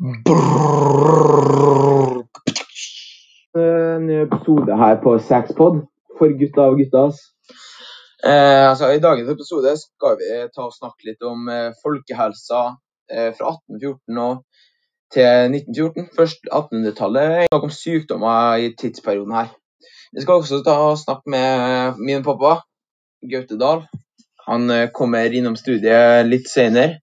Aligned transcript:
En 0.00 0.08
ny 4.06 4.14
episode 4.22 4.76
her 4.80 4.94
på 5.02 5.10
Saxpod 5.20 5.82
for 6.16 6.32
gutta 6.38 6.62
og 6.70 6.78
guttas. 6.80 7.18
Eh, 8.24 8.64
altså, 8.70 8.88
I 8.88 9.02
dagens 9.04 9.28
episode 9.28 9.74
skal 9.76 10.16
vi 10.20 10.28
ta 10.54 10.62
og 10.64 10.72
snakke 10.72 11.10
litt 11.10 11.22
om 11.28 11.44
eh, 11.52 11.76
folkehelsa 11.84 12.60
eh, 13.12 13.30
fra 13.36 13.52
1814 13.52 14.22
og 14.24 14.40
til 15.12 15.52
1914. 15.58 16.08
Først 16.16 16.40
1800-tallet. 16.48 17.44
Snakke 17.50 17.68
om 17.68 17.76
sykdommer 17.76 18.64
i 18.64 18.72
tidsperioden 18.72 19.36
her. 19.36 19.52
Vi 20.16 20.24
skal 20.24 20.40
også 20.40 20.64
ta 20.64 20.78
og 20.86 20.96
snakke 21.02 21.26
med 21.36 22.00
min 22.00 22.24
pappa, 22.24 22.62
Gaute 23.28 23.60
Dahl. 23.60 23.84
Han 24.48 24.72
kommer 24.96 25.36
innom 25.36 25.60
studiet 25.60 26.24
litt 26.32 26.48
senere. 26.50 27.02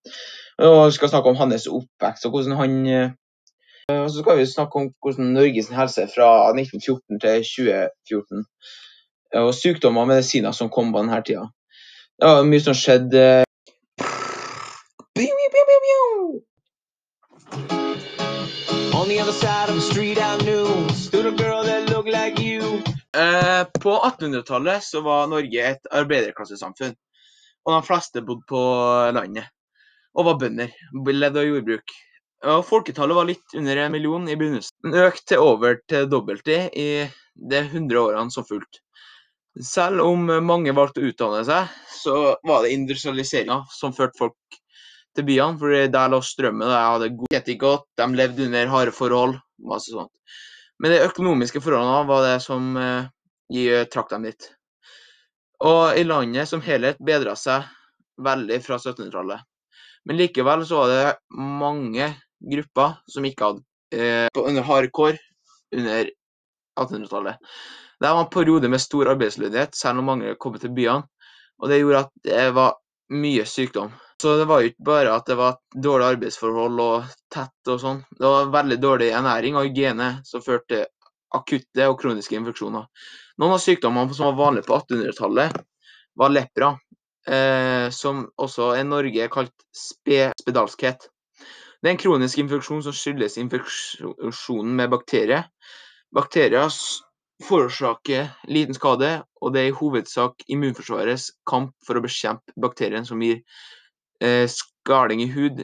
Og 0.59 0.87
vi 0.87 0.91
skal 0.91 1.09
snakke 1.09 1.29
om 1.29 1.37
hans 1.39 1.67
oppvekst 1.71 2.25
og 2.27 2.31
hvordan 2.33 2.55
han 2.59 2.71
eh, 2.87 3.11
Og 3.89 4.09
så 4.11 4.19
skal 4.21 4.37
vi 4.37 4.45
snakke 4.45 4.75
om 4.75 4.89
hvordan 5.01 5.31
Norges 5.33 5.69
helse 5.71 6.07
fra 6.15 6.29
1914 6.51 7.19
til 7.19 7.43
2014. 7.43 8.45
Og 9.43 9.53
sykdommer 9.55 10.01
og 10.01 10.07
medisiner 10.07 10.51
som 10.51 10.69
kom 10.69 10.91
på 10.93 10.99
denne 10.99 11.21
tida. 11.25 11.45
Det 12.19 12.27
var 12.27 12.43
mye 12.43 12.59
som 12.59 12.75
skjedde. 12.75 13.45
On 18.99 19.07
the 19.07 19.21
other 19.21 19.31
side 19.31 19.69
of 19.69 19.75
the 19.75 19.81
street 19.91 20.17
I 20.17 20.37
knew 20.43 20.67
stood 20.93 21.25
a 21.25 21.31
girl 21.31 21.63
that 21.63 21.89
looked 21.89 22.11
like 22.11 22.37
you. 22.43 22.61
Eh, 23.15 23.63
På 23.81 23.91
1800-tallet 24.09 24.83
så 24.83 25.01
var 25.01 25.27
Norge 25.27 25.71
et 25.71 25.87
arbeiderklassesamfunn. 25.91 26.95
Og 27.65 27.73
de 27.75 27.87
fleste 27.87 28.21
bodde 28.21 28.43
på 28.49 28.61
landet. 29.15 29.47
Og 30.17 30.25
var 30.27 30.39
bønder. 30.41 30.71
Levde 31.05 31.41
av 31.41 31.47
jordbruk. 31.47 31.95
Og 32.49 32.61
Folketallet 32.65 33.17
var 33.17 33.27
litt 33.27 33.55
under 33.57 33.81
en 33.83 33.91
million 33.91 34.27
i 34.31 34.37
begynnelsen. 34.39 34.75
Men 34.85 35.01
økte 35.09 35.33
til 35.33 35.43
over 35.43 35.81
til 35.91 36.07
dobbelte 36.11 36.61
i 36.71 36.89
de 37.35 37.59
100 37.65 37.99
årene 37.99 38.33
som 38.33 38.47
fulgte. 38.47 38.81
Selv 39.65 40.05
om 40.05 40.29
mange 40.45 40.71
valgte 40.75 41.01
å 41.01 41.09
utdanne 41.09 41.41
seg, 41.47 41.71
så 41.91 42.15
var 42.47 42.63
det 42.63 42.75
industrialiseringa 42.75 43.63
som 43.73 43.95
førte 43.95 44.19
folk 44.21 44.59
til 45.17 45.25
byene. 45.27 45.59
For 45.59 45.89
der 45.91 46.13
lå 46.13 46.21
strømmen, 46.23 46.69
de 46.69 46.79
hadde 46.79 47.11
god 47.19 47.51
godt, 47.65 47.87
de 47.99 48.07
levde 48.15 48.47
under 48.47 48.71
harde 48.71 48.95
forhold. 48.95 49.39
masse 49.59 49.91
sånt. 49.91 50.13
Men 50.79 50.93
de 50.93 51.03
økonomiske 51.03 51.59
forholdene 51.59 52.07
var 52.07 52.23
det 52.23 52.37
som 52.39 52.77
eh, 52.79 53.83
trakk 53.91 54.13
dem 54.13 54.23
dit. 54.29 54.47
Og 55.59 55.97
i 55.99 56.05
landet 56.07 56.47
som 56.47 56.63
helhet 56.63 57.01
bedra 57.03 57.35
seg 57.35 57.67
veldig 58.23 58.61
fra 58.63 58.77
1700-tallet. 58.79 59.43
Men 60.09 60.17
likevel 60.17 60.65
så 60.65 60.81
var 60.81 60.89
det 60.89 61.37
mange 61.37 62.07
grupper 62.51 62.95
som 63.05 63.25
ikke 63.29 63.45
hadde 63.45 63.61
eh, 63.93 64.41
under 64.41 64.65
hardcore 64.65 65.19
under 65.75 66.09
1800-tallet. 66.79 67.37
Det 67.99 68.09
var 68.09 68.23
en 68.23 68.31
periode 68.33 68.71
med 68.73 68.81
stor 68.81 69.11
arbeidsledighet, 69.13 69.75
selv 69.77 70.01
om 70.01 70.09
mange 70.09 70.33
kom 70.41 70.57
til 70.57 70.73
byene. 70.73 71.05
Og 71.61 71.69
det 71.69 71.81
gjorde 71.81 72.01
at 72.07 72.13
det 72.25 72.47
var 72.57 72.79
mye 73.13 73.45
sykdom. 73.45 73.93
Så 74.21 74.33
det 74.39 74.47
var 74.49 74.63
jo 74.63 74.71
ikke 74.71 74.87
bare 74.89 75.13
at 75.13 75.29
det 75.29 75.37
var 75.37 75.59
dårlige 75.75 76.15
arbeidsforhold 76.15 76.81
og 76.87 77.13
tett 77.29 77.71
og 77.71 77.79
sånn. 77.83 78.01
Det 78.09 78.33
var 78.33 78.53
veldig 78.57 78.79
dårlig 78.81 79.13
ernæring 79.13 79.61
og 79.61 79.69
hygiene 79.69 80.09
som 80.27 80.41
førte 80.41 80.71
til 80.73 80.85
akutte 81.37 81.85
og 81.85 81.99
kroniske 82.01 82.33
infeksjoner. 82.39 82.89
Noen 83.37 83.55
av 83.55 83.61
sykdommene 83.61 84.17
som 84.17 84.31
var 84.31 84.39
vanlige 84.41 84.71
på 84.71 84.79
1800-tallet, 84.79 85.61
var 86.19 86.33
lepra, 86.33 86.73
eh, 87.27 87.89
som 87.91 88.27
også 88.37 88.73
i 88.79 88.85
Norge 88.87 89.23
er 89.23 89.31
kalt 89.33 89.53
spe 89.75 90.29
spedalskhet. 90.39 91.09
Det 91.79 91.87
er 91.87 91.95
en 91.95 92.01
kronisk 92.01 92.39
infeksjon 92.41 92.83
som 92.83 92.95
skyldes 92.95 93.37
infeksjonen 93.39 94.75
med 94.75 94.91
bakterier. 94.91 95.47
Bakterier 96.15 96.71
forårsaker 97.43 98.33
liten 98.51 98.75
skade, 98.75 99.11
og 99.41 99.53
det 99.53 99.61
er 99.61 99.71
i 99.71 99.75
hovedsak 99.75 100.43
immunforsvarets 100.51 101.29
kamp 101.47 101.71
for 101.87 101.95
å 101.95 102.03
bekjempe 102.03 102.55
bakterien 102.59 103.07
som 103.07 103.21
gir 103.23 103.39
eh, 104.19 104.43
skaling 104.51 105.23
i 105.23 105.29
hud, 105.31 105.63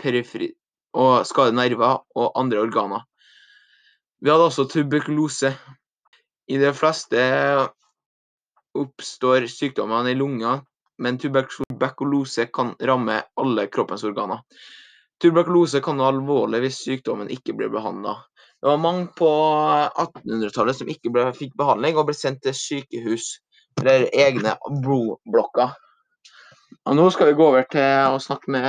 periferi 0.00 0.54
og 0.96 1.26
skader 1.28 1.52
nerver 1.56 2.00
og 2.16 2.32
andre 2.40 2.62
organer. 2.64 3.04
Vi 4.24 4.32
hadde 4.32 4.48
også 4.48 4.64
tuberkulose. 4.72 5.52
I 6.48 6.60
de 6.62 6.70
fleste 6.72 7.20
oppstår 8.82 9.48
sykdommene 9.50 10.12
i 10.12 10.18
lunga, 10.18 10.58
men 10.98 11.18
tuberkulose 11.20 12.46
kan 12.54 12.74
ramme 12.80 13.20
alle 13.40 13.66
kroppens 13.72 14.04
organer. 14.04 14.42
Tuberkulose 15.22 15.80
kan 15.84 16.00
være 16.00 16.16
alvorlig 16.16 16.60
hvis 16.64 16.82
sykdommen 16.84 17.30
ikke 17.32 17.56
blir 17.56 17.72
behandla. 17.72 18.18
Det 18.60 18.68
var 18.68 18.80
mange 18.80 19.06
på 19.16 19.28
1800-tallet 20.02 20.78
som 20.78 20.88
ikke 20.92 21.12
ble, 21.12 21.26
fikk 21.36 21.52
behandling 21.60 21.96
og 21.96 22.08
ble 22.08 22.16
sendt 22.16 22.42
til 22.44 22.56
sykehus 22.56 23.36
eller 23.80 24.08
egne 24.16 24.56
blodblokker. 24.84 25.74
Og 26.86 26.96
nå 26.96 27.10
skal 27.12 27.30
vi 27.30 27.36
gå 27.38 27.44
over 27.50 27.66
til 27.72 28.14
å 28.16 28.22
snakke 28.22 28.52
med 28.56 28.68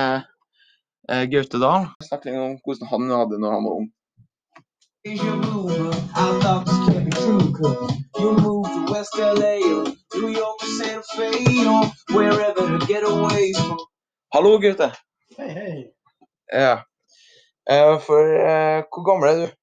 eh, 1.11 1.23
Gaute 1.31 1.61
Dahl. 1.61 1.87
Snakke 2.03 2.29
litt 2.29 2.41
om 2.41 2.57
hvordan 2.65 2.91
han 2.91 3.11
hadde 3.15 3.41
når 3.41 3.51
han 3.57 3.67
var 3.67 3.73
ung. 3.81 3.87
West 8.97 9.17
LA 9.17 9.57
or 9.77 9.85
New 10.15 10.29
York 10.29 10.57
or 10.63 10.69
Santa 10.77 11.03
Fe 11.15 11.67
or 11.69 11.83
wherever 12.15 12.63
to 12.65 12.85
get 12.87 13.03
away 13.03 13.53
from. 13.53 13.77
Hallo, 14.33 14.57
Gaute. 14.57 14.91
Hei, 15.37 15.49
hei. 15.49 15.91
Ja. 16.51 16.71
Uh, 17.69 17.99
For 17.99 18.23
uh, 18.25 18.81
hvor 18.89 19.05
gammel 19.05 19.29
er 19.29 19.43
du? 19.43 19.53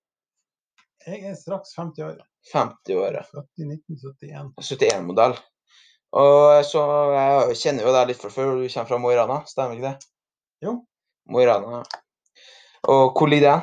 Jeg 1.06 1.24
er 1.32 1.34
straks 1.34 1.74
50 1.74 2.06
år. 2.06 2.22
50 2.52 2.94
år, 2.94 3.18
ja. 3.18 3.24
71-modell. 3.58 4.54
71-modell. 4.62 5.36
Og 6.22 6.64
så 6.70 6.86
Jeg 7.16 7.58
kjenner 7.64 7.88
jo 7.88 7.98
deg 7.98 8.12
litt 8.12 8.22
fra 8.22 8.30
før, 8.30 8.54
du 8.54 8.68
kommer 8.68 8.92
fra 8.92 9.02
Mo 9.02 9.10
i 9.10 9.18
Rana, 9.18 9.42
stemmer 9.50 9.74
ikke 9.74 9.90
det? 9.90 10.10
Jo. 10.62 10.78
Mo 11.26 11.42
i 11.42 11.50
Rana. 11.50 11.82
Og 12.86 13.18
hvor 13.18 13.34
ligger 13.34 13.50
det? 13.50 13.58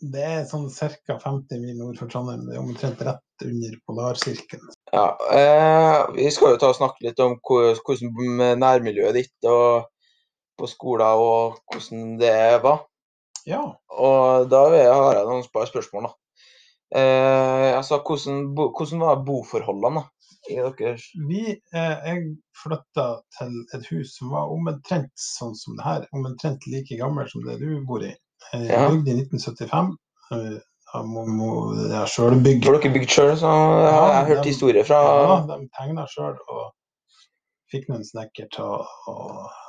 Det 0.00 0.22
er 0.24 0.44
sånn 0.48 0.70
ca. 0.72 1.20
50 1.20 1.60
mil 1.60 1.76
nord 1.78 1.98
for 2.00 2.08
Trondheim. 2.08 2.46
Det 2.48 2.56
er 2.56 2.62
omtrent 2.64 3.02
rett 3.04 3.44
under 3.44 3.74
polarsirkelen. 3.86 4.70
Ja, 4.92 5.06
eh, 5.32 6.14
Vi 6.16 6.30
skal 6.34 6.54
jo 6.54 6.60
ta 6.60 6.70
og 6.72 6.78
snakke 6.78 7.04
litt 7.06 7.20
om 7.22 7.36
hvordan 7.46 8.58
nærmiljøet 8.58 9.14
ditt 9.14 9.48
og 9.50 9.86
på 10.58 10.68
skolen 10.68 11.06
og 11.20 11.60
hvordan 11.70 12.16
det 12.20 12.62
var. 12.64 12.82
Ja, 13.46 13.62
Og 13.90 14.48
da 14.50 14.64
har 14.68 15.14
jeg 15.16 15.26
noen 15.28 15.46
par 15.54 15.66
spørsmål. 15.70 16.08
da. 16.08 16.12
Eh, 16.90 17.76
altså, 17.76 18.00
hvordan, 18.02 18.50
hvordan 18.54 19.00
var 19.00 19.22
boforholdene 19.24 20.02
da, 20.02 20.08
i 20.50 20.56
deres 20.56 21.04
vi, 21.28 21.42
eh, 21.74 21.96
jeg 22.08 22.24
flytta 22.62 23.06
til 23.38 23.54
et 23.76 23.86
hus 23.92 24.16
som 24.18 24.32
var 24.34 24.50
omtrent 24.50 25.12
sånn 25.14 25.54
som 25.54 25.76
det 25.78 25.84
her. 25.86 26.06
Omtrent 26.16 26.66
like 26.66 26.98
gammel 26.98 27.28
som 27.30 27.44
det 27.46 27.60
du 27.62 27.84
bor 27.86 28.02
i. 28.02 28.10
Jeg 28.52 28.68
Ja. 28.72 28.88
bygde 28.90 29.10
i 29.14 29.20
1975. 29.22 29.94
Må, 30.94 31.02
mo- 31.06 31.24
mo- 31.38 31.74
det 31.76 31.92
er. 31.94 32.06
Har 32.18 32.34
dere 32.34 32.92
bygd 32.94 33.12
sjøl? 33.14 33.32
Jeg 33.38 33.94
har 33.94 34.12
jeg 34.16 34.28
hørt 34.32 34.42
de- 34.44 34.50
historier 34.50 34.84
fra 34.88 35.00
Ja, 35.06 35.36
de 35.46 35.68
tegna 35.78 36.06
sjøl 36.10 36.36
og 36.50 36.64
fikk 37.70 37.86
noen 37.88 38.02
snekker 38.04 38.48
til 38.50 38.64
å, 38.66 38.80
å, 39.12 39.14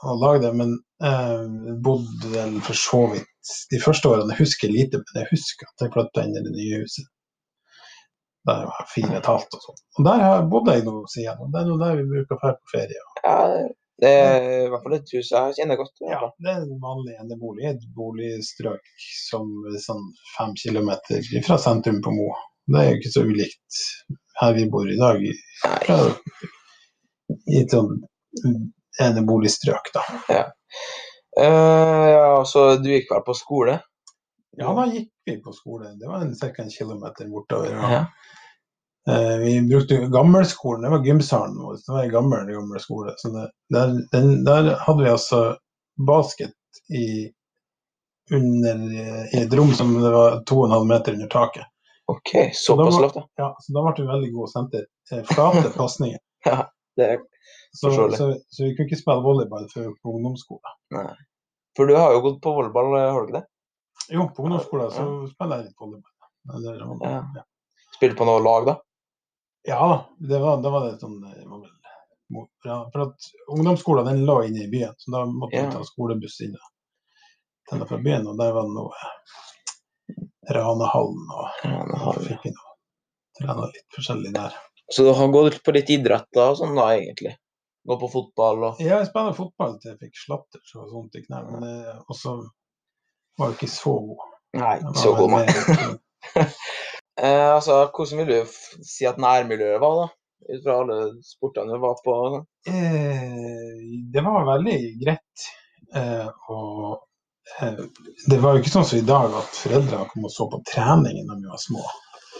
å 0.10 0.16
lage 0.24 0.42
det. 0.48 0.54
Men 0.58 0.72
eh, 1.06 1.76
bodde 1.86 2.32
vel 2.34 2.56
for 2.66 2.74
så 2.74 3.04
vidt 3.14 3.54
de 3.74 3.80
første 3.84 4.10
årene. 4.10 4.34
Jeg 4.34 4.48
husker 4.48 4.74
lite, 4.74 5.02
men 5.04 5.22
jeg 5.22 5.30
husker 5.36 5.70
at 5.70 5.86
jeg 5.86 5.94
flytta 5.94 6.24
inn 6.26 6.38
i 6.40 6.46
det 6.48 6.56
nye 6.58 6.82
huset. 6.82 7.06
Der 8.50 8.64
jeg 8.64 8.72
var 8.72 8.88
fire 8.90 9.12
og 9.12 9.20
et 9.20 9.30
halvt 9.30 9.54
og 9.60 9.66
sånn. 9.68 9.80
Og 10.00 10.06
der 10.10 10.24
har 10.26 10.36
jeg 10.40 10.66
jeg 10.74 10.86
nå 10.88 10.96
siden. 11.14 11.52
Det 11.54 11.62
er 11.62 11.70
nå 11.70 11.78
der 11.84 12.00
vi 12.02 12.08
bruker 12.16 12.34
å 12.38 12.42
dra 12.42 12.54
på 12.58 12.74
ferie. 12.74 13.04
Ja, 13.22 13.38
det 13.54 13.62
er 14.10 14.46
i 14.66 14.70
hvert 14.72 14.84
fall 14.84 14.96
et 14.98 15.12
hus 15.14 15.30
jeg 15.34 15.58
kjenner 15.58 15.78
godt. 15.80 15.94
Ja, 16.08 16.22
det 16.42 16.50
er 16.54 16.64
en 16.64 16.80
vanlig 16.82 17.18
enebolig. 17.22 17.68
Et 17.70 17.84
boligstrøk 17.98 18.94
som 19.28 19.52
er 19.70 19.78
sånn 19.84 20.08
fem 20.38 20.56
kilometer 20.58 21.22
fra 21.46 21.60
sentrum 21.62 22.02
på 22.02 22.16
Mo. 22.16 22.32
Det 22.72 22.82
er 22.82 22.90
jo 22.90 23.00
ikke 23.00 23.14
så 23.14 23.26
ulikt 23.28 23.82
her 24.42 24.56
vi 24.58 24.66
bor 24.74 24.90
i 24.90 24.98
dag. 24.98 25.24
fra, 25.86 26.00
i 27.48 27.62
et 27.62 27.74
sånn 27.74 28.02
eneboligstrøk, 29.02 29.94
da. 29.96 30.04
Eh, 31.40 32.08
ja, 32.12 32.44
så 32.46 32.76
du 32.82 32.90
gikk 32.92 33.12
vel 33.12 33.24
på 33.28 33.36
skole? 33.38 33.78
Ja, 34.60 34.74
da 34.76 34.86
gikk 34.92 35.12
vi 35.26 35.38
på 35.44 35.54
skole. 35.56 35.94
Det 36.00 36.10
var 36.10 36.26
ca. 36.42 36.52
en 36.64 36.74
kilometer 36.74 37.30
bortover. 37.32 37.72
Ja. 37.72 38.06
Eh, 39.10 39.38
vi 39.42 39.54
brukte 39.70 39.98
gammelskolen, 40.14 40.82
det 40.86 40.90
var 40.94 41.06
gymsalen 41.06 41.58
vår. 41.58 41.74
Det 41.86 41.94
var 41.96 42.04
en 42.04 42.12
gammel, 42.12 42.52
gammel 42.54 42.80
skole. 42.84 43.14
Så 43.18 43.30
det, 43.34 43.48
der, 43.74 43.94
den, 44.12 44.44
der 44.46 44.76
hadde 44.86 45.04
vi 45.04 45.10
altså 45.10 45.42
basket 46.08 46.54
i, 46.94 47.30
under, 48.34 48.84
eh, 49.02 49.26
i 49.36 49.44
et 49.44 49.54
rom 49.58 49.72
som 49.74 49.94
det 50.02 50.12
var 50.14 50.40
2,5 50.50 50.88
meter 50.88 51.14
under 51.14 51.28
taket. 51.28 51.66
OK, 52.12 52.32
såpass 52.54 53.00
lavt, 53.00 53.16
ja. 53.16 53.28
Ja, 53.40 53.50
så 53.60 53.74
da 53.76 53.84
ble 53.86 54.04
vi 54.04 54.08
veldig 54.10 54.30
gode 54.34 54.48
og 54.50 54.52
sendte 54.52 54.86
eh, 55.12 55.24
flate 55.32 55.70
pasninger. 55.78 56.20
Det 57.00 57.06
er, 57.08 57.22
Så, 57.72 57.88
Forståelig. 57.88 58.18
så, 58.20 58.26
så 58.52 58.64
vi 58.66 58.74
kunne 58.76 58.90
ikke 58.90 58.98
spille 59.00 59.24
volleyball 59.24 59.68
før 59.72 59.86
på 60.04 60.12
ungdomsskolen. 60.18 60.74
for 61.78 61.88
du 61.88 61.94
har 61.96 62.12
jo 62.12 62.20
gått 62.26 62.42
på 62.44 62.52
volleyball, 62.58 62.90
har 63.00 63.16
du 63.24 63.30
ikke 63.30 63.38
det? 63.38 63.46
Jo, 64.12 64.26
på 64.36 64.44
ungdomsskolen 64.44 64.90
så 64.92 65.06
spiller 65.32 65.62
jeg 65.62 65.70
litt 65.70 65.80
volleyball. 65.80 66.12
Eller, 66.58 66.82
Ja. 67.08 67.46
Spilte 67.96 68.18
på 68.20 68.28
noe 68.28 68.42
lag, 68.44 68.68
da? 68.68 68.76
Ja 69.68 69.78
da, 69.88 69.98
det 70.28 70.40
var, 70.42 70.62
det 70.64 70.70
var 70.74 70.86
det 70.86 70.92
det 71.02 71.46
var 71.46 71.60
vel, 71.62 72.48
ja, 72.66 72.78
For 72.94 73.02
at 73.06 73.28
ungdomsskolen 73.52 74.06
den 74.08 74.24
lå 74.26 74.38
inne 74.48 74.64
i 74.66 74.70
byen, 74.72 74.94
så 74.98 75.12
da 75.12 75.26
måtte 75.26 75.58
vi 75.58 75.64
Ja. 75.66 75.72
ta 75.72 75.84
skolebuss 75.86 76.40
inn 76.42 76.56
og 76.56 76.70
til 77.70 77.82
og 77.84 77.90
fra 77.90 77.98
byen. 78.02 78.26
Og 78.32 78.38
der 78.40 78.54
var 78.56 78.64
det 78.70 78.74
noe 78.74 78.96
Ranehallen, 80.52 81.28
og 81.36 82.16
vi- 82.18 82.28
fikk 82.32 82.44
vi 82.48 82.52
noe 82.56 82.74
trena 83.40 83.66
litt 83.68 83.86
forskjellig 83.96 84.34
der. 84.34 84.56
Så 84.92 85.04
du 85.06 85.14
har 85.14 85.28
gått 85.32 85.62
på 85.64 85.74
litt 85.76 85.90
idrett 85.90 86.38
og 86.42 86.58
sånn 86.58 86.76
da, 86.76 86.88
egentlig? 86.98 87.36
Gå 87.88 88.00
på 88.00 88.10
fotball 88.12 88.64
og 88.64 88.80
Ja, 88.82 88.98
jeg 89.00 89.08
spilte 89.10 89.36
fotball 89.38 89.78
til 89.82 89.92
jeg 89.92 90.00
fikk 90.00 90.16
slatter 90.26 90.60
så 90.68 90.84
sånt 90.90 91.16
i 91.16 91.22
knærne, 91.26 92.02
Og 92.10 92.16
så 92.16 92.34
var 93.38 93.48
jeg 93.52 93.58
ikke 93.60 93.72
så 93.76 93.94
god. 94.08 94.28
Nei, 94.54 94.80
så 95.00 95.16
god, 95.16 95.30
nei. 95.32 95.46
Eh, 97.22 97.48
altså, 97.56 97.84
hvordan 97.94 98.24
vil 98.24 98.32
du 98.32 98.86
si 98.88 99.06
at 99.06 99.22
nærmiljøet 99.22 99.82
var, 99.84 100.00
da? 100.02 100.10
Ut 100.52 100.64
fra 100.66 100.78
alle 100.82 100.98
sportene 101.26 101.76
du 101.76 101.82
var 101.84 102.00
på? 102.06 102.16
Eh, 102.68 103.82
det 104.14 104.24
var 104.26 104.48
veldig 104.48 104.78
greit. 105.04 105.50
Eh, 105.96 106.30
og 106.50 107.04
eh, 107.62 107.84
det 108.32 108.40
var 108.42 108.56
jo 108.56 108.64
ikke 108.64 108.74
sånn 108.74 108.88
som 108.90 109.02
i 109.02 109.06
dag 109.06 109.36
at 109.38 109.60
foreldrene 109.64 110.08
kom 110.10 110.26
og 110.26 110.34
så 110.34 110.48
på 110.50 110.62
treningen 110.72 111.30
da 111.30 111.38
vi 111.38 111.52
var 111.52 111.62
små. 111.62 111.84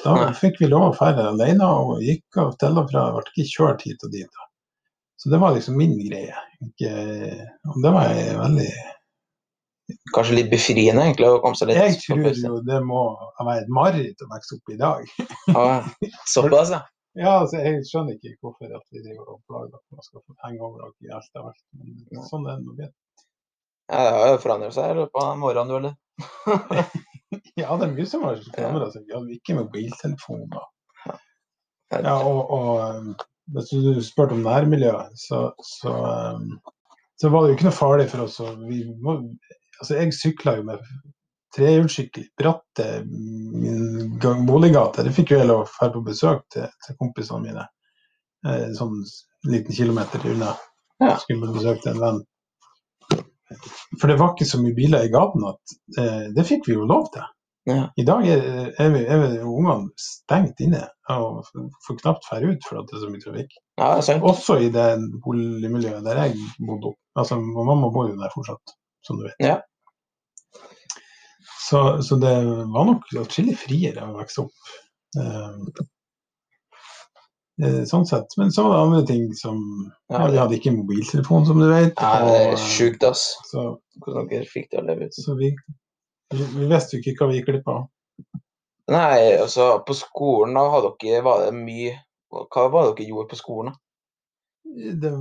Da 0.02 0.16
fikk 0.34 0.64
vi 0.64 0.72
lov 0.72 0.88
å 0.88 0.96
ferde 0.98 1.28
alene 1.30 1.68
og 1.84 2.02
gikk 2.02 2.40
av 2.42 2.56
til 2.62 2.80
og 2.82 2.90
fra. 2.90 3.12
Ble 3.14 3.28
ikke 3.30 3.52
kjørt 3.52 3.86
hit 3.86 4.08
og 4.08 4.16
dit. 4.16 4.26
Da. 4.26 4.48
Så 5.22 5.30
det 5.30 5.38
var 5.44 5.54
liksom 5.54 5.78
min 5.78 5.94
greie. 6.02 6.42
Ikke, 6.66 6.96
og 7.70 7.78
det 7.86 7.94
var 7.94 8.10
jeg 8.18 8.40
veldig 8.40 8.72
Kanskje 10.16 10.38
litt 10.38 10.50
befriende, 10.52 11.04
egentlig, 11.04 11.28
å 11.30 11.42
komme 11.44 11.60
seg 11.60 11.72
litt 11.72 11.82
Jeg 11.82 12.00
tror 12.06 12.26
jo 12.32 12.62
det 12.68 12.80
må 12.86 13.04
være 13.42 13.62
et 13.64 13.72
mareritt 13.74 14.26
å 14.26 14.30
vokse 14.32 14.58
opp 14.58 14.74
i 14.74 14.80
dag. 14.82 15.14
Ja, 15.56 15.68
såpass, 16.30 16.74
ja. 16.74 16.82
Ja, 17.20 17.32
altså, 17.42 17.60
jeg 17.60 17.84
skjønner 17.90 18.16
ikke 18.16 18.38
hvorfor 18.40 18.72
at 18.72 18.86
vi 18.94 19.02
driver 19.04 19.34
og 19.34 19.42
plager 19.50 19.76
at 19.76 19.84
man 19.92 20.06
skal 20.06 20.22
få 20.24 20.36
henge 20.46 20.62
over 20.64 20.86
alt 20.86 21.08
i 21.08 21.12
alt 21.12 21.40
av 21.42 21.50
alt. 21.50 21.64
Men 21.76 22.28
sånn 22.30 22.48
er 22.48 22.60
det 22.60 22.68
nå 22.68 22.76
blitt. 22.78 22.94
ja. 23.92 24.04
Det 24.06 24.14
har 24.16 24.30
jo 24.32 24.44
forandret 24.46 24.78
seg 24.78 24.94
i 24.94 25.00
løpet 25.02 25.24
av 25.26 25.40
morgenen, 25.42 25.72
du, 25.72 25.80
eller? 25.82 25.98
Ja, 27.60 27.76
det 27.80 27.86
er 27.86 27.94
mye 27.96 28.08
som 28.08 28.24
har 28.28 28.40
forandret 28.56 28.96
seg. 28.96 29.04
Vi 29.08 29.16
hadde 29.16 29.36
ikke 29.36 29.58
mobiltelefoner. 29.60 30.70
Ja, 31.92 32.16
og, 32.16 32.52
og 32.56 32.70
um, 32.96 33.10
hvis 33.52 33.72
du 33.76 34.00
spurte 34.06 34.38
om 34.38 34.46
nærmiljøet, 34.46 35.18
så, 35.20 35.42
så, 35.68 35.92
um, 35.92 36.54
så 37.20 37.32
var 37.32 37.44
det 37.44 37.52
jo 37.52 37.58
ikke 37.58 37.68
noe 37.68 37.76
farlig 37.76 38.08
for 38.12 38.24
oss. 38.24 38.40
Vi 38.64 38.86
må, 39.04 39.18
altså, 39.82 39.98
jeg 39.98 40.16
sykla 40.16 40.56
jo 40.60 40.68
med 40.70 40.86
trehjulssykkel 41.56 42.30
bratte 42.40 42.88
min 43.06 44.18
gang- 44.24 44.46
boliggate. 44.48 45.04
Det 45.04 45.14
fikk 45.16 45.34
jo 45.34 45.42
jeg 45.42 45.50
lov 45.50 45.66
å 45.66 45.70
dra 45.72 45.90
på 45.92 46.04
besøk 46.06 46.46
til, 46.54 46.70
til 46.86 46.98
kompisene 47.00 47.44
mine. 47.44 47.66
Eh, 48.48 48.70
sånn 48.78 49.02
liten 49.52 49.76
kilometer 49.76 50.24
unna. 50.32 50.54
Ja. 51.02 51.18
Skulle 51.20 51.48
på 51.50 51.58
besøk 51.60 51.82
til 51.84 51.96
en 51.96 52.04
venn. 52.06 52.22
For 54.00 54.08
det 54.08 54.16
var 54.22 54.32
ikke 54.32 54.48
så 54.48 54.62
mye 54.62 54.78
biler 54.78 55.06
i 55.06 55.12
gaten 55.12 55.44
at 55.50 55.76
eh, 56.00 56.28
det 56.36 56.48
fikk 56.48 56.70
vi 56.70 56.78
jo 56.78 56.88
lov 56.88 57.10
til. 57.14 57.26
Ja. 57.70 57.82
I 58.00 58.04
dag 58.08 58.26
er, 58.26 58.40
er, 58.80 58.88
vi, 58.90 59.02
er 59.06 59.20
vi 59.22 59.42
ungene 59.46 59.92
stengt 60.02 60.64
inne 60.66 60.82
og 61.14 61.44
får 61.86 62.00
knapt 62.00 62.26
dra 62.26 62.40
ut 62.42 62.64
fordi 62.66 62.86
det 62.88 62.96
er 62.96 63.04
så 63.04 63.10
mye 63.12 63.26
trafikk. 63.26 63.58
Ja, 63.82 63.90
er. 64.00 64.24
Også 64.32 64.58
i 64.64 64.72
det 64.74 64.88
boligmiljøet 65.26 66.08
der 66.08 66.24
jeg 66.24 66.40
bodde. 66.66 66.96
Altså, 67.20 67.38
mamma 67.42 67.92
bor 67.94 68.10
jo 68.10 68.18
der 68.18 68.34
fortsatt, 68.34 68.74
som 69.06 69.20
du 69.20 69.28
vet. 69.28 69.38
Ja. 69.44 69.60
Så, 71.72 72.02
så 72.04 72.16
det 72.20 72.36
var 72.68 72.86
nok 72.90 73.06
atskillig 73.22 73.54
friere 73.62 74.04
å 74.04 74.18
vokse 74.18 74.44
opp. 74.44 74.72
Eh, 75.22 75.60
eh, 77.64 77.78
sånn 77.88 78.04
sett. 78.10 78.34
Men 78.42 78.52
så 78.52 78.66
var 78.66 78.74
det 78.74 78.82
andre 78.82 79.04
ting 79.08 79.30
som 79.40 79.62
ja, 80.12 80.26
Vi 80.26 80.40
hadde 80.42 80.58
ikke 80.58 80.74
mobiltelefon, 80.76 81.46
som 81.48 81.62
du 81.64 81.70
vet. 81.70 81.96
Ja, 81.96 82.26
det 82.28 82.42
er 82.50 82.60
sjukt, 82.60 83.06
ass. 83.08 83.24
så, 83.48 83.70
Hvordan 84.04 84.28
dere 84.34 84.50
fikk 84.52 84.68
det 84.74 84.82
å 84.82 84.88
leve 84.90 85.08
ut. 85.08 85.16
så 85.16 85.38
vi, 85.40 85.54
vi, 86.36 86.48
vi 86.58 86.68
visste 86.74 86.98
jo 86.98 87.06
ikke 87.06 87.22
hva 87.22 87.32
vi 87.32 87.40
gikk. 87.40 87.64
Nei, 88.92 89.38
altså, 89.38 89.70
på 89.88 89.96
skolen 89.96 90.58
da 90.60 90.66
hadde 90.74 90.92
dere 91.00 91.24
Var 91.24 91.46
det 91.46 91.52
mye 91.56 91.94
Hva 92.34 92.66
var 92.74 92.90
det 92.90 92.98
dere 92.98 93.14
gjorde 93.14 93.32
på 93.32 93.40
skolen, 93.40 93.72
da? 93.72 93.78
Det 95.06 95.12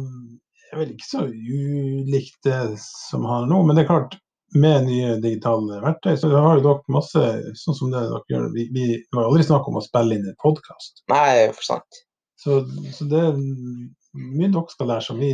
er 0.71 0.79
vel 0.81 0.91
ikke 0.97 1.07
så 1.07 1.23
ulikt 1.31 2.43
det 2.47 2.59
som 2.83 3.23
har 3.27 3.47
nå, 3.51 3.63
men 3.67 3.79
det 3.79 3.85
er 3.85 3.89
klart, 3.89 4.19
med 4.55 4.87
nye 4.87 5.17
digitale 5.23 5.81
verktøy, 5.85 6.15
så 6.19 6.31
har 6.35 6.59
jo 6.59 6.65
dere 6.65 6.95
masse 6.95 7.25
sånn 7.61 7.77
som 7.77 7.93
det 7.93 8.03
dere 8.11 8.23
gjør. 8.33 8.47
Vi, 8.55 8.67
vi 8.75 8.87
har 9.15 9.27
aldri 9.27 9.47
snakk 9.47 9.69
om 9.71 9.79
å 9.79 9.85
spille 9.85 10.17
inn 10.17 10.29
en 10.31 10.39
podkast. 10.43 11.05
Nei, 11.13 11.51
for 11.55 11.67
sant. 11.67 12.01
Så, 12.41 12.63
så 12.97 13.07
det 13.11 13.21
er 13.29 13.37
mye 13.37 14.49
dere 14.49 14.73
skal 14.73 14.91
lære 14.91 15.07
som 15.07 15.21
vi 15.21 15.33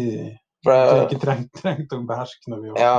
For 0.66 1.04
ikke 1.06 1.20
trengte 1.22 1.62
trengt 1.62 1.94
å 1.94 2.02
beherske 2.08 2.50
når 2.50 2.62
vi 2.64 2.74
var 2.74 2.82
ja, 2.82 2.94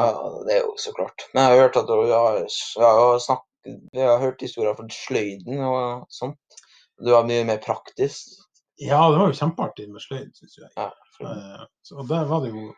det 0.48 0.56
er 0.56 0.62
jo 0.64 0.75
så 0.81 0.94
klart. 0.96 1.28
Men 1.34 1.44
jeg 1.44 1.54
har 1.54 1.66
hørt 1.66 1.81
at 1.81 1.90
du 1.90 1.96
har, 2.00 2.42
har, 2.86 3.22
snakket, 3.24 3.81
jeg 4.00 4.08
har 4.08 4.24
hørt 4.24 4.46
historier 4.46 4.78
fra 4.78 4.88
sløyden 4.94 5.66
og 5.68 6.08
sånt. 6.14 6.62
Du 7.04 7.12
var 7.14 7.28
mye 7.28 7.44
mer 7.46 7.60
praktisk. 7.62 8.40
Ja, 8.81 9.04
det 9.12 9.19
var 9.19 9.30
jo 9.30 9.38
kjempeartig 9.38 9.90
med 9.92 10.02
sløyd, 10.02 10.31
syns 10.38 10.58
jeg. 10.62 10.72
Ja, 10.78 10.88
Eh, 11.22 11.62
så, 11.81 11.98
og 11.98 12.10
der 12.10 12.25
var 12.30 12.44
det 12.44 12.52
jo 12.54 12.68
eh, 12.69 12.75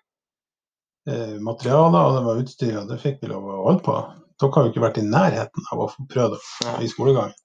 materialer, 1.43 1.99
og 2.05 2.15
det 2.17 2.23
var 2.27 2.41
utstyr, 2.43 2.73
og 2.81 2.89
det 2.91 2.99
fikk 3.03 3.21
vi 3.23 3.31
lov 3.31 3.45
å 3.49 3.59
holde 3.67 3.83
på. 3.85 3.97
Dere 4.39 4.55
har 4.55 4.65
jo 4.65 4.71
ikke 4.71 4.83
vært 4.85 4.99
i 5.01 5.05
nærheten 5.07 5.69
av 5.73 5.83
å 5.83 5.89
få 5.91 6.05
prøve 6.11 6.37
det 6.39 6.73
i 6.85 6.89
skolegangen. 6.91 7.35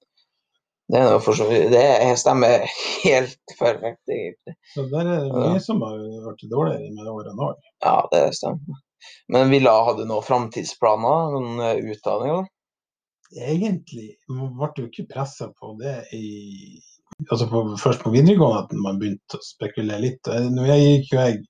Det 0.85 0.99
er 1.01 1.07
noe 1.09 1.21
for 1.25 1.33
Det 1.73 1.85
stemmer 2.21 2.65
helt 3.03 3.39
perfekt, 3.61 4.03
egentlig. 4.11 4.53
Så 4.75 4.85
der 4.91 5.07
er 5.15 5.23
det 5.23 5.29
Ja. 5.31 5.45
mye 5.49 5.61
som 5.63 5.81
har 5.81 5.97
vært 6.27 6.43
dårligere 6.51 6.91
med 6.93 7.09
årene 7.09 7.47
òg. 7.49 7.69
Ja, 7.83 7.95
det 8.11 8.21
stemmer. 8.37 8.81
Men 9.29 9.49
Villa, 9.49 9.73
hadde 9.85 10.05
du 10.05 10.09
noen 10.09 10.25
framtidsplaner? 10.25 11.33
Noen 11.35 11.57
utdanninger? 11.57 11.95
utdanning? 11.95 12.37
da? 12.37 12.51
Egentlig 13.49 14.07
ble 14.29 14.69
det 14.75 14.83
jo 14.83 14.89
ikke 14.91 15.07
pressa 15.13 15.49
på 15.59 15.73
det 15.81 15.95
i 16.13 16.79
altså 17.31 17.47
på, 17.49 17.63
Først 17.81 18.03
på 18.05 18.13
videregående 18.13 18.63
at 18.63 18.73
man 18.85 18.99
begynte 19.01 19.39
å 19.39 19.43
spekulere 19.45 20.03
litt. 20.05 20.29
Når 20.53 20.69
jeg 20.71 20.85
gikk 20.85 21.11
jo 21.13 21.19
jeg 21.23 21.41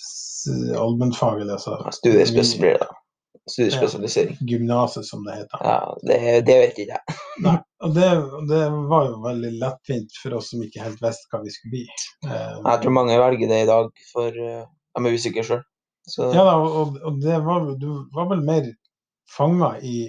s- 0.00 0.76
allmennfag, 0.78 1.40
eller 1.40 1.56
altså 1.58 1.76
Ja, 1.84 1.90
Studiespes 1.92 2.54
blir 2.60 2.78
det. 2.82 2.88
Studiespesialisering. 3.50 4.36
gymnaset, 4.40 5.04
som 5.06 5.22
det 5.24 5.34
heter. 5.36 5.60
Ja, 5.62 5.96
det, 6.02 6.16
det 6.48 6.56
vet 6.62 6.78
ikke 6.82 6.96
jeg. 6.96 7.16
Nei, 7.46 7.56
og 7.86 7.92
det, 7.94 8.08
det 8.50 8.62
var 8.90 9.04
jo 9.06 9.20
veldig 9.22 9.52
lettvint 9.60 10.16
for 10.22 10.34
oss 10.40 10.48
som 10.50 10.64
ikke 10.66 10.82
helt 10.82 10.98
visste 11.04 11.30
hva 11.30 11.42
vi 11.44 11.52
skulle 11.54 11.74
bli. 11.76 11.84
Eh, 12.26 12.56
Jeg 12.64 12.82
tror 12.82 12.96
mange 12.96 13.18
velger 13.20 13.52
det 13.52 13.60
i 13.62 13.68
dag, 13.70 13.90
for 14.12 14.40
eh, 14.48 14.64
de 14.66 15.04
er 15.12 15.14
usikre 15.20 15.44
sjøl. 15.46 15.62
Ja, 16.18 16.42
da, 16.46 16.56
og, 16.58 16.98
og 17.06 17.20
det 17.22 17.38
var, 17.46 17.70
du 17.78 17.88
var 18.14 18.28
vel 18.32 18.42
mer 18.46 18.66
fanga 19.36 19.72
i 19.82 20.08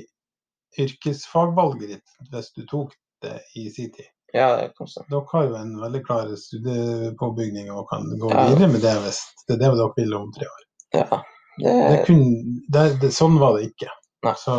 yrkesfagvalget 0.81 1.89
ditt 1.95 2.31
hvis 2.31 2.51
du 2.57 2.63
tok 2.69 2.93
det 3.25 3.37
i 3.57 3.67
sin 3.73 3.91
tid. 3.95 4.09
Ja. 4.33 4.47
Dere 4.67 5.23
har 5.31 5.43
jo 5.47 5.55
en 5.55 5.73
veldig 5.81 6.01
klar 6.05 6.29
studiepåbygning 6.35 7.71
og 7.71 7.87
kan 7.89 8.05
gå 8.19 8.31
Ja. 8.33 8.47
videre 8.49 8.67
med 8.73 8.81
det 8.81 8.95
hvis 9.05 9.21
det 9.47 9.55
er 9.55 9.59
det 9.63 9.71
dere 9.79 9.93
vil 9.97 10.13
om 10.17 10.31
tre 10.35 10.45
år. 10.49 10.63
Ja, 10.93 11.23
det, 11.57 11.73
Det 11.89 12.05
kun, 12.05 12.23
det, 12.71 13.11
sånn 13.13 13.39
var 13.39 13.57
det 13.57 13.69
ikke. 13.71 13.89
Nei. 14.25 14.33
Så 14.37 14.55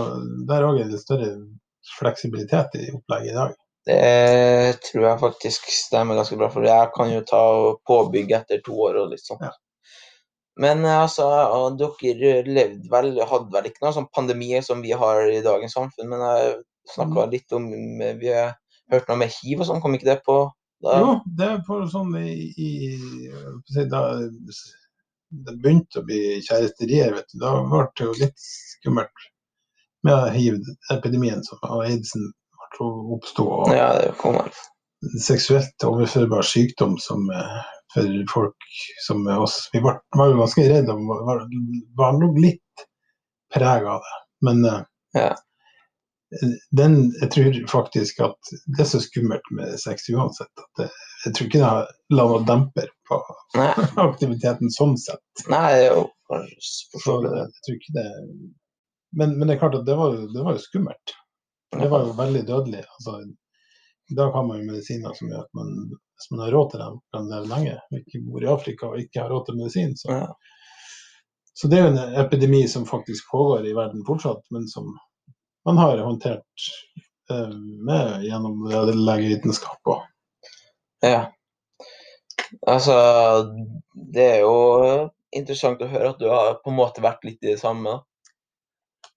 der 0.49 0.63
òg 0.67 0.81
er 0.81 0.89
det 0.91 1.01
større 1.03 1.31
fleksibilitet 1.99 2.75
i 2.79 2.91
opplegget 2.95 3.33
i 3.33 3.39
dag. 3.39 3.55
det 3.89 4.81
tror 4.85 5.05
jeg 5.07 5.21
faktisk 5.21 5.71
stemmer 5.73 6.15
ganske 6.19 6.37
bra, 6.37 6.51
for 6.53 6.63
jeg 6.67 6.91
kan 6.95 7.09
jo 7.11 7.21
ta 7.25 7.39
og 7.41 7.79
påbygge 7.89 8.37
etter 8.37 8.61
to 8.65 8.75
år 8.85 8.99
og 9.01 9.11
litt 9.15 9.25
sånt. 9.25 9.41
Ja. 9.41 9.53
Men 10.59 10.85
eh, 10.85 11.03
altså, 11.07 11.25
dere 11.79 12.43
levde 12.45 12.91
vel, 12.91 13.15
hadde 13.31 13.53
vel 13.55 13.69
ikke 13.71 13.85
noen 13.87 13.95
sånn 13.97 14.11
pandemi 14.13 14.51
som 14.63 14.83
vi 14.83 14.93
har 14.93 15.23
i 15.31 15.41
dagens 15.41 15.73
samfunn, 15.79 16.09
men 16.11 16.21
jeg 16.21 16.57
snakka 16.95 17.25
Mm. 17.27 17.31
litt 17.31 17.53
om 17.53 17.69
Vi 18.21 18.29
har 18.33 18.57
hørt 18.93 19.11
noe 19.11 19.21
med 19.23 19.35
hiv 19.35 19.63
og 19.63 19.69
sånn, 19.69 19.83
kom 19.85 19.97
ikke 19.97 20.11
det 20.11 20.21
på 20.27 20.39
da? 20.85 20.99
Jo, 21.03 21.15
det 21.39 21.49
er 21.49 21.63
på 21.67 21.81
sånn 21.91 22.15
i, 22.21 22.53
i 22.55 23.83
Da 23.91 24.03
det 25.29 25.59
begynte 25.61 26.01
å 26.01 26.07
bli 26.09 26.39
kjæresterier, 26.41 27.13
vet 27.13 27.27
du, 27.35 27.41
da 27.43 27.51
ble 27.69 27.83
det 27.99 28.07
jo 28.07 28.15
litt 28.17 28.39
skummelt 28.41 29.27
med 30.07 30.31
hiv-epidemien 30.33 31.43
og 31.59 31.83
aidsen 31.83 32.31
oppsto, 32.79 33.45
og 33.45 33.73
Ja, 33.75 33.91
seksuelt 35.21 35.85
overførbar 35.85 36.47
sykdom 36.47 36.97
som 37.03 37.27
eh, 37.35 37.59
for 37.93 38.09
folk 38.33 38.69
som 39.07 39.27
oss 39.27 39.69
Vi 39.73 39.81
var, 39.85 40.01
var 40.17 40.31
jo 40.31 40.41
ganske 40.43 40.65
redde 40.69 40.95
og 40.95 41.27
var, 41.27 41.45
var 41.99 42.19
nok 42.21 42.39
litt 42.41 42.87
preg 43.55 43.87
av 43.89 44.05
det. 44.05 44.17
Men 44.49 44.65
eh, 44.65 44.81
Ja. 45.17 45.31
Den, 46.77 46.95
jeg 47.23 47.31
tror 47.33 47.55
faktisk 47.71 48.19
at 48.21 48.51
det 48.77 48.83
er 48.85 48.89
så 48.91 48.99
skummelt 49.01 49.47
med 49.57 49.79
sex 49.81 50.09
uansett. 50.13 50.51
at 50.61 50.83
det, 50.83 50.89
Jeg 51.25 51.35
tror 51.35 51.47
ikke 51.49 51.59
det 51.63 51.69
har 51.71 51.87
la 52.13 52.27
noe 52.29 52.43
demper 52.47 52.91
på 53.09 53.19
Nei, 53.57 53.71
aktiviteten 54.09 54.71
sånn 54.75 54.97
sett. 55.01 55.25
nei, 55.49 55.87
jo 55.89 56.03
Så 56.61 57.15
jeg 57.25 57.49
tror 57.65 57.79
ikke 57.79 57.95
det 57.97 58.07
Men, 59.17 59.39
men 59.39 59.49
det 59.49 59.55
er 59.57 59.63
klart 59.63 59.79
at 59.81 59.87
det 59.89 59.97
var, 59.97 60.19
det 60.35 60.45
var 60.45 60.53
jo 60.59 60.61
skummelt. 60.67 61.15
Det 61.73 61.89
var 61.89 62.05
jo 62.05 62.13
veldig 62.19 62.43
dødelig. 62.49 62.83
Altså, 62.99 63.15
I 64.13 64.15
dag 64.21 64.33
har 64.37 64.45
man 64.45 64.61
jo 64.61 64.67
medisiner 64.69 65.15
som 65.17 65.31
gjør 65.33 65.47
at 65.47 65.55
man, 65.57 65.73
hvis 65.97 66.29
man 66.35 66.43
har 66.45 66.53
råd 66.53 66.71
til 66.75 66.83
dem, 66.85 66.99
kan 67.17 67.31
leve 67.33 67.49
lenge. 67.55 67.75
Og 67.89 67.99
ikke 68.03 68.21
bor 68.29 68.45
i 68.45 68.51
Afrika 68.53 68.91
og 68.93 69.01
ikke 69.01 69.23
har 69.25 69.33
råd 69.33 69.47
til 69.49 69.57
medisin. 69.63 69.97
Så, 69.97 70.13
Ja. 70.13 70.29
så 71.57 71.69
det 71.73 71.79
er 71.79 71.87
jo 71.87 71.95
en 71.95 72.21
epidemi 72.27 72.61
som 72.69 72.85
faktisk 72.87 73.33
pågår 73.33 73.65
i 73.67 73.73
verden 73.77 74.05
fortsatt, 74.07 74.45
men 74.53 74.69
som 74.69 74.93
man 75.69 75.79
har 75.81 76.01
håndtert 76.01 76.67
eh, 77.31 77.49
med 77.89 78.25
gjennom 78.25 78.65
legevitenskap. 79.05 79.81
Og, 79.93 80.07
Ja. 81.05 81.27
Altså, 82.67 82.95
det 83.93 84.25
er 84.25 84.39
jo 84.41 84.53
interessant 85.37 85.83
å 85.85 85.89
høre 85.91 86.15
at 86.15 86.21
du 86.23 86.31
har 86.33 86.55
på 86.65 86.73
en 86.73 86.79
måte 86.79 87.03
vært 87.05 87.27
litt 87.29 87.43
i 87.45 87.51
det 87.53 87.59
samme. 87.61 87.99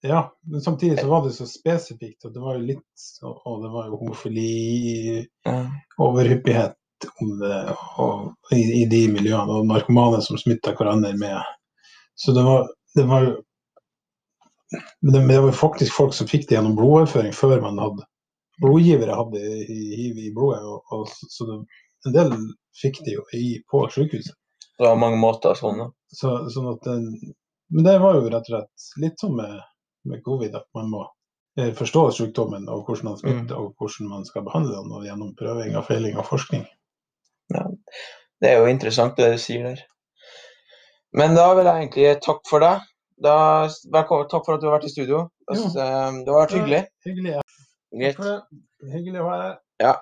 ja, 0.03 0.25
men 0.49 0.61
samtidig 0.61 0.99
så 0.99 1.07
var 1.07 1.23
det 1.23 1.31
så 1.37 1.45
spesifikt, 1.47 2.25
og 2.25 2.33
det 2.33 2.41
var 2.41 2.57
jo 2.57 2.65
litt 2.73 3.05
Og, 3.23 3.61
det 3.63 3.69
var 3.71 3.87
jo 3.87 3.99
homofili, 4.01 5.27
Ja. 5.45 5.67
overhyppighet 5.97 6.75
om 7.21 7.37
det 7.39 7.75
og, 7.97 8.33
i, 8.51 8.81
i 8.81 8.85
de 8.89 9.05
miljøene, 9.13 9.61
og 9.61 9.67
narkomane 9.69 10.21
som 10.21 10.37
smitta 10.37 10.73
hverandre 10.75 11.13
med. 11.17 11.39
Så 12.15 12.33
det 12.35 12.43
var, 12.45 12.67
det 12.95 13.07
var 13.09 13.23
jo 13.25 13.35
men 15.01 15.13
det, 15.13 15.39
var 15.41 15.51
faktisk 15.51 15.93
folk 15.95 16.13
som 16.15 16.27
fikk 16.29 16.47
det 16.49 16.55
gjennom 16.57 16.75
blodoverføring 16.79 17.33
før 17.35 17.61
man 17.63 17.79
hadde 17.81 18.05
blodgivere 18.61 19.15
hadde 19.17 19.39
hiv 19.67 20.19
i 20.21 20.31
blodet. 20.35 20.61
Og, 20.63 20.83
og, 20.93 21.07
så- 21.09 21.47
det, 21.49 21.57
en 22.09 22.15
del 22.15 22.35
fikk 22.81 23.01
det 23.05 23.15
jo 23.17 23.23
i, 23.37 23.61
på 23.71 23.83
sykehuset. 23.93 24.35
Det 24.77 24.87
var 24.87 24.97
mange 25.01 25.19
måter 25.21 25.57
sånn. 25.57 25.77
da. 25.83 25.87
Så, 26.17 26.31
sånn 26.53 26.69
at 26.71 26.85
den, 26.87 27.09
men 27.69 27.85
det 27.85 27.97
var 28.01 28.15
jo 28.17 28.29
rett 28.29 28.47
og 28.49 28.53
slett 28.53 29.01
litt 29.03 29.21
sånn 29.21 29.35
med, 29.37 29.59
med 30.09 30.23
covid, 30.25 30.55
at 30.57 30.65
man 30.77 30.89
må 30.91 31.03
eh, 31.59 31.69
forstå 31.77 32.07
sykdommen 32.17 32.65
og 32.71 32.87
hvordan 32.87 33.11
den 33.11 33.19
smitter, 33.21 33.59
og 33.61 33.75
hvordan 33.77 34.09
man 34.09 34.25
skal 34.25 34.45
behandle 34.47 34.79
den, 34.79 34.91
og 34.97 35.05
gjennom 35.05 35.35
prøving 35.37 35.77
og 35.77 35.85
feiling 35.87 36.17
og 36.17 36.25
forskning. 36.31 36.65
Det 38.41 38.49
er 38.49 38.57
jo 38.63 38.71
interessant 38.71 39.17
det 39.19 39.33
du 39.35 39.37
sier 39.41 39.67
der. 39.69 39.83
Men 41.13 41.35
da 41.35 41.49
vil 41.57 41.67
jeg 41.67 41.83
egentlig 41.83 42.07
takke 42.23 42.47
for 42.49 42.63
deg. 42.63 42.87
Da, 43.21 43.67
velkommen, 43.93 44.25
takk 44.31 44.45
for 44.47 44.55
at 44.57 44.61
du 44.63 44.67
har 44.69 44.77
vært 44.79 44.87
i 44.87 44.91
studio. 44.93 45.17
Altså, 45.51 45.67
Det 45.75 45.83
har 46.33 46.39
vært 46.39 46.55
hyggelig. 46.57 46.79
Hyggelig. 47.05 47.33
Ja. 47.35 47.41
Greit. 47.91 48.17
Hyggelig 48.93 49.19
å 49.21 49.27
ha 49.29 49.35
her. 49.41 49.57
Ja. 49.83 49.93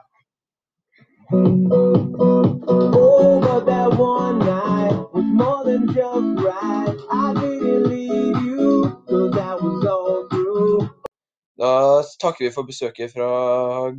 Oh, 1.32 1.38
but 3.44 3.66
that 3.66 3.92
one 4.00 4.40
night 4.40 4.96
was 5.14 5.26
more 5.42 5.64
than 5.66 5.88
just 5.92 6.46
right. 6.46 6.96
I 7.12 7.34
didn't 7.42 7.84
leave 7.92 8.40
you, 8.46 8.88
cause 9.10 9.32
that 9.36 9.62
was 9.62 9.86
all 9.86 10.28
true. 10.32 10.88
Da 11.60 11.74
takker 12.24 12.46
vi 12.48 12.54
for 12.56 12.64
besøket 12.70 13.12
fra 13.18 13.28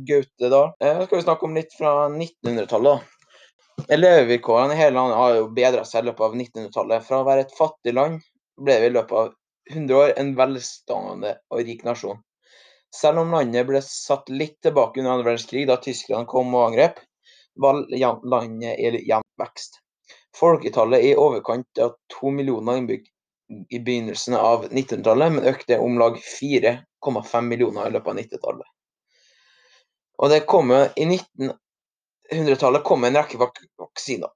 Gaute 0.09 0.49
da. 0.49 0.63
Eh, 0.81 0.97
Nå 0.97 1.05
skal 1.05 1.17
vi 1.21 1.27
snakke 1.27 1.45
om 1.45 1.55
litt 1.59 1.73
fra 1.77 1.93
1900-tallet. 2.09 3.05
da. 3.85 3.95
Levevilkårene 3.97 4.73
i 4.73 4.77
hele 4.81 4.97
landet 4.97 5.17
har 5.17 5.35
jo 5.37 5.47
bedra 5.55 5.85
seg 5.85 6.03
i 6.03 6.07
løpet 6.09 6.25
av 6.25 6.33
1900-tallet. 6.41 7.05
Fra 7.05 7.21
å 7.21 7.27
være 7.27 7.45
et 7.45 7.53
fattig 7.57 7.93
land 7.97 8.19
ble 8.59 8.79
vi 8.81 8.89
i 8.89 8.95
løpet 8.95 9.17
av 9.17 9.31
100 9.71 9.97
år 9.97 10.13
en 10.19 10.33
velstående 10.35 11.35
og 11.53 11.63
rik 11.67 11.85
nasjon. 11.87 12.19
Selv 12.91 13.21
om 13.21 13.31
landet 13.31 13.67
ble 13.69 13.79
satt 13.85 14.27
litt 14.29 14.57
tilbake 14.65 14.99
under 14.99 15.13
annen 15.13 15.27
verdenskrig, 15.27 15.63
da 15.69 15.77
Tyskland 15.79 16.27
kom 16.27 16.51
og 16.55 16.71
angrep, 16.71 16.99
var 17.55 17.79
landet 17.87 18.79
i 18.79 19.05
jevn 19.07 19.27
vekst. 19.39 19.79
Folketallet 20.35 21.03
i 21.03 21.15
overkant 21.15 21.79
av 21.83 21.95
to 22.11 22.31
millioner 22.31 22.79
innbygg 22.79 23.07
i 23.69 23.79
begynnelsen 23.79 24.35
av 24.35 24.67
1900-tallet, 24.69 25.33
men 25.35 25.47
økte 25.51 25.79
om 25.79 25.97
lag 25.99 26.19
4,5 26.19 27.47
millioner 27.47 27.87
i 27.87 27.95
løpet 27.95 28.13
av 28.13 28.19
90-tallet. 28.19 28.69
Og 30.21 30.29
det 30.31 30.43
I 31.01 31.07
1900-tallet 31.07 32.83
kom 32.87 33.03
en 33.03 33.17
rekke 33.17 33.39
vaksiner. 33.41 34.31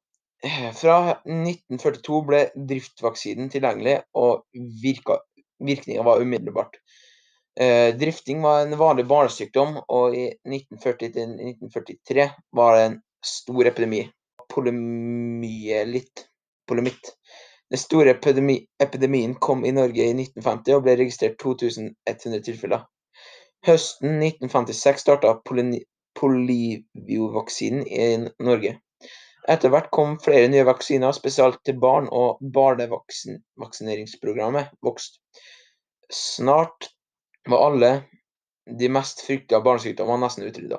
Fra 0.79 0.97
1942 1.25 2.21
ble 2.27 2.41
driftvaksinen 2.69 3.49
tilgjengelig, 3.49 3.95
og 4.13 4.43
virka, 4.83 5.17
virkninga 5.63 6.03
var 6.05 6.21
umiddelbart. 6.21 6.77
Eh, 7.59 7.95
drifting 7.95 8.41
var 8.43 8.61
en 8.61 8.77
vanlig 8.77 9.05
barnesykdom, 9.09 9.77
og 9.89 10.15
i 10.15 10.27
1940-1943 10.45 12.29
var 12.51 12.75
det 12.75 12.85
en 12.89 12.99
stor 13.25 13.71
epidemi. 13.71 14.03
Polymyelitt. 14.53 16.27
Polymitt. 16.67 17.13
Den 17.71 17.81
store 17.81 18.09
epidemi, 18.13 18.59
epidemien 18.79 19.35
kom 19.41 19.65
i 19.65 19.71
Norge 19.73 20.03
i 20.03 20.13
1950 20.13 20.77
og 20.77 20.83
ble 20.85 20.97
registrert 20.99 21.39
2100 21.41 22.43
tilfeller. 22.45 22.85
Høsten 23.65 24.19
1956 24.21 25.01
starta 25.01 25.33
poliviovaksinen 26.19 27.87
i 27.87 28.09
Norge. 28.45 28.75
Etter 29.51 29.69
hvert 29.69 29.91
kom 29.93 30.19
flere 30.21 30.47
nye 30.49 30.65
vaksiner, 30.65 31.11
spesielt 31.13 31.59
til 31.67 31.79
barn, 31.81 32.07
og 32.09 32.37
barnevaksineringsprogrammet 32.55 34.65
vokste. 34.85 35.19
Snart 36.09 36.89
var 37.49 37.65
alle 37.67 37.91
de 38.65 38.89
mest 38.89 39.21
frykta 39.25 39.59
barnesykdommene 39.65 40.25
nesten 40.25 40.47
utrydda. 40.47 40.77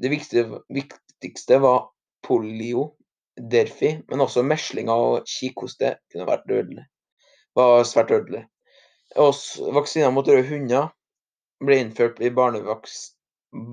Det 0.00 0.10
viktigste 0.10 1.58
var 1.62 1.80
polio, 2.26 2.82
derfi, 3.50 3.90
men 4.10 4.20
også 4.24 4.42
meslinger 4.42 4.94
og 4.94 5.24
kikhoste 5.30 5.94
kunne 6.10 6.26
vært 6.28 6.48
dødelig. 6.50 6.84
Var 7.56 7.84
svært 7.88 8.10
dødelig. 8.10 8.42
Vaksiner 9.16 10.10
mot 10.14 10.28
røde 10.28 10.48
hunder 10.50 10.84
ble 11.62 11.76
innført 11.82 12.16
i 12.22 12.30
barnevaks 12.34 12.92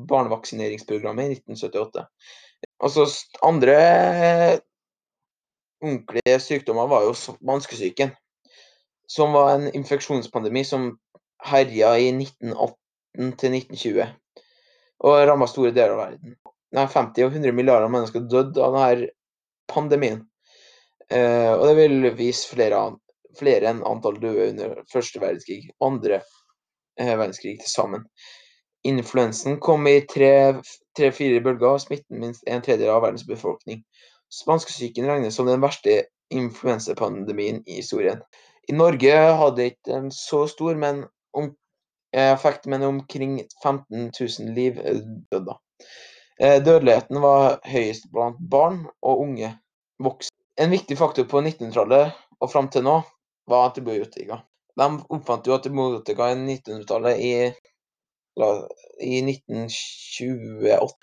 barnevaksineringsprogrammet 0.10 1.26
i 1.26 1.32
1978. 1.38 2.06
Altså 2.84 3.08
andre 3.46 3.78
ordentlige 5.82 6.40
sykdommer 6.42 6.90
var 6.90 7.06
jo 7.08 7.16
vanskesyken, 7.46 8.14
som 9.10 9.34
var 9.34 9.56
en 9.56 9.68
infeksjonspandemi 9.74 10.64
som 10.66 10.92
herja 11.46 11.94
i 12.02 12.10
1918 12.14 13.34
til 13.42 13.58
1920 13.62 14.08
og 15.08 15.20
ramma 15.30 15.48
store 15.50 15.74
deler 15.76 15.94
av 15.94 16.02
verden. 16.02 16.38
Nei, 16.74 16.86
50 16.90 17.28
og 17.28 17.36
100 17.36 17.54
milliarder 17.56 17.92
mennesker 17.92 18.26
døde 18.28 18.64
av 18.64 18.74
denne 18.76 19.12
pandemien. 19.70 20.24
Eh, 21.08 21.54
og 21.54 21.64
det 21.70 21.76
vil 21.78 22.10
vise 22.18 22.50
flere, 22.50 22.82
flere 23.38 23.72
enn 23.72 23.86
antall 23.88 24.18
døde 24.20 24.50
under 24.52 24.82
første 24.92 25.22
verdenskrig 25.24 25.70
og 25.78 25.92
andre 25.92 26.20
eh, 27.00 27.14
verdenskrig 27.14 27.58
til 27.62 27.72
sammen. 27.72 28.08
Influensen 28.86 29.58
kom 29.64 29.88
i 29.90 30.02
tre-fire 30.10 31.42
bølger 31.44 31.74
og 31.74 31.82
smitten 31.82 32.22
minst 32.22 32.46
en 32.48 32.62
tredjedel 32.62 32.94
av 32.94 33.04
verdens 33.06 33.26
befolkning. 33.28 33.82
Spanskesyken 34.34 35.08
regnes 35.10 35.36
som 35.40 35.48
den 35.50 35.64
verste 35.64 36.04
influensapandemien 36.34 37.64
i 37.66 37.80
historien. 37.80 38.22
I 38.68 38.76
Norge 38.76 39.14
hadde 39.42 39.70
ikke 39.72 39.96
en 39.96 40.10
så 40.12 40.44
stor 40.52 40.76
men 40.76 41.06
om, 41.38 41.54
eh, 42.14 42.34
effekt, 42.34 42.68
men 42.68 42.84
omkring 42.84 43.40
15 43.64 44.12
000 44.20 44.54
liv 44.56 44.80
eh, 44.84 45.00
døde. 45.32 45.56
Eh, 46.40 46.64
Dødeligheten 46.64 47.22
var 47.22 47.60
høyest 47.66 48.12
blant 48.12 48.38
barn 48.52 48.84
og 49.02 49.22
unge 49.24 49.54
voksne. 50.04 50.36
En 50.58 50.74
viktig 50.74 50.98
faktor 50.98 51.26
på 51.30 51.42
1900-tallet 51.42 52.14
og 52.42 52.52
fram 52.52 52.70
til 52.74 52.84
nå 52.86 53.00
var 53.48 53.70
antibiotika. 53.70 54.42
De 54.78 54.88
oppfant 55.10 55.48
jo 55.48 55.56
antibiotika 55.56 56.32
i 56.34 56.38
1900-tallet 56.38 57.22
i, 57.24 57.32
i 59.00 59.22
1928. 59.22 60.98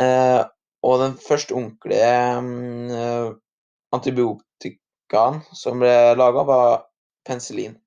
Eh, 0.00 0.42
og 0.84 0.98
den 1.00 1.14
første 1.20 1.54
ordentlige 1.56 2.10
eh, 2.98 3.30
antibiotikaen 3.94 5.40
som 5.56 5.80
ble 5.80 5.94
laga, 6.18 6.44
var 6.48 6.82
penicillin, 7.26 7.78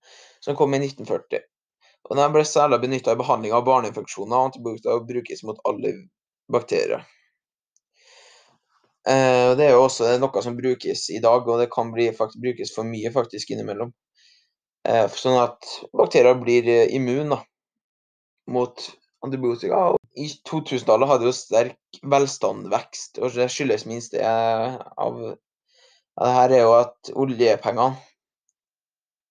som 0.41 0.57
kom 0.57 0.73
i 0.73 0.81
1940. 0.81 1.43
Og 2.07 2.15
Den 2.17 2.33
ble 2.33 2.45
særlig 2.47 2.79
benytta 2.85 3.13
i 3.13 3.19
behandling 3.19 3.53
av 3.53 3.67
barneinfeksjoner, 3.67 4.37
og 4.37 4.49
antibiotika 4.49 4.97
brukes 5.05 5.43
mot 5.43 5.59
alle 5.67 5.93
bakterier. 6.51 7.03
Eh, 9.07 9.51
det 9.59 9.67
er 9.67 9.75
jo 9.75 9.83
også 9.83 10.15
noe 10.21 10.43
som 10.43 10.57
brukes 10.57 11.09
i 11.11 11.21
dag, 11.23 11.43
og 11.45 11.61
det 11.61 11.69
kan 11.73 11.91
bli, 11.93 12.09
faktisk, 12.15 12.41
brukes 12.43 12.73
for 12.75 12.87
mye 12.87 13.11
faktisk 13.13 13.53
innimellom. 13.53 13.93
Sånn 14.87 15.35
at 15.35 15.67
bakterier 15.99 16.37
blir 16.39 16.63
immune 16.95 17.35
mot 18.51 18.83
antibiotika. 19.25 19.81
Og 19.93 19.99
I 20.17 20.29
2000-tallet 20.47 21.11
hadde 21.11 21.27
jo 21.29 21.35
sterk 21.35 21.99
velstandvekst, 22.03 23.21
og 23.21 23.35
det 23.37 23.49
skyldes 23.53 23.87
minst 23.89 24.15
det 24.15 24.23
av, 24.25 25.19
ja, 25.21 26.23
det 26.23 26.35
her 26.37 26.55
er 26.55 26.63
jo 26.63 26.77
at 26.79 27.11
oljepengene 27.13 27.99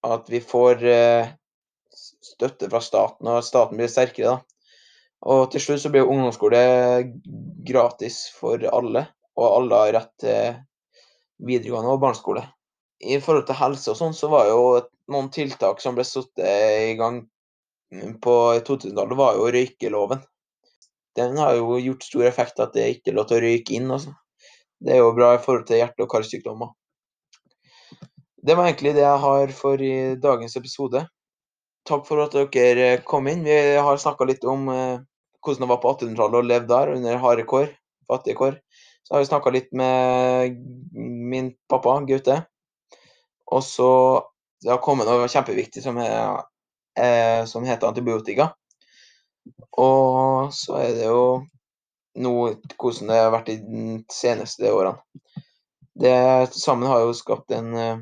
At 0.07 0.29
vi 0.31 0.39
får 0.39 0.83
eh, 0.87 1.33
støtte 1.91 2.69
fra 2.71 2.81
staten, 2.85 3.27
og 3.27 3.41
at 3.41 3.49
staten 3.49 3.81
blir 3.81 3.91
sterkere. 3.91 4.37
da. 4.37 4.57
Og 5.27 5.49
til 5.51 5.65
slutt 5.65 5.83
så 5.83 5.91
blir 5.91 6.07
ungdomsskole 6.07 6.61
gratis 7.67 8.27
for 8.37 8.63
alle, 8.71 9.07
og 9.35 9.47
alle 9.49 9.81
har 9.81 9.95
rett 9.97 10.13
til 10.23 10.61
videregående 11.49 11.97
og 11.97 12.05
barneskole. 12.05 12.45
I 13.03 13.19
forhold 13.21 13.49
til 13.49 13.59
helse 13.59 13.91
og 13.91 13.99
sånn, 13.99 14.15
så 14.15 14.31
var 14.31 14.47
jo 14.47 14.61
noen 15.13 15.33
tiltak 15.35 15.83
som 15.83 15.97
ble 15.97 16.07
satt 16.07 16.39
i 16.39 16.95
gang 17.01 17.25
på 18.23 18.35
2000-tallet, 18.67 19.17
var 19.19 19.37
jo 19.39 19.51
røykeloven. 19.55 20.23
Den 21.17 21.39
har 21.41 21.57
jo 21.57 21.79
gjort 21.81 22.05
stor 22.05 22.27
effekt 22.29 22.61
at 22.61 22.75
det 22.77 22.89
ikke 22.93 23.13
er 23.13 23.19
lov 23.19 23.29
til 23.31 23.39
å 23.39 23.45
røyke 23.47 23.77
inn. 23.79 23.91
Også. 23.93 24.13
Det 24.83 24.97
er 24.97 25.01
jo 25.01 25.15
bra 25.17 25.35
i 25.37 25.43
forhold 25.43 25.67
til 25.69 25.81
hjerte- 25.81 26.05
og 26.05 26.11
karsykdommer. 26.13 26.73
Det 28.47 28.55
var 28.55 28.69
egentlig 28.69 28.95
det 28.95 29.03
jeg 29.03 29.23
har 29.25 29.55
for 29.59 29.83
i 29.83 29.95
dagens 30.23 30.57
episode. 30.61 31.03
Takk 31.87 32.05
for 32.07 32.23
at 32.23 32.37
dere 32.53 33.01
kom 33.07 33.27
inn. 33.31 33.47
Vi 33.47 33.57
har 33.81 34.03
snakka 34.03 34.27
litt 34.29 34.45
om 34.47 34.69
eh, 34.71 35.01
hvordan 35.43 35.65
det 35.65 35.71
var 35.71 35.81
på 35.83 35.95
1800-tallet 35.95 36.39
å 36.39 36.47
leve 36.47 36.71
der 36.71 36.93
under 36.95 37.19
harde 37.23 37.47
kår, 37.49 37.73
fattige 38.11 38.39
kår. 38.39 38.61
Så 39.07 39.15
har 39.15 39.23
vi 39.23 39.31
snakka 39.31 39.53
litt 39.55 39.69
med 39.77 40.57
min 40.93 41.53
pappa, 41.71 42.01
Gaute. 42.07 42.41
Og 43.55 43.63
så 43.63 43.91
det 44.65 44.73
har 44.73 44.83
kommet 44.83 45.07
noe 45.07 45.29
kjempeviktig 45.31 45.85
som, 45.85 45.99
er, 46.03 46.43
eh, 46.97 47.45
som 47.45 47.65
heter 47.65 47.89
antibiotika. 47.89 48.51
Og 49.79 50.53
så 50.55 50.81
er 50.83 50.95
det 50.97 51.07
jo 51.07 51.25
noe 52.23 52.57
hvordan 52.81 53.13
det 53.13 53.21
har 53.21 53.33
vært 53.35 53.53
i 53.53 53.59
de 53.61 53.87
seneste 54.13 54.73
årene. 54.73 54.99
Det 55.97 56.17
sammen 56.53 56.89
har 56.91 57.07
jo 57.07 57.17
skapt 57.17 57.53
en, 57.57 57.73
eh, 57.77 57.99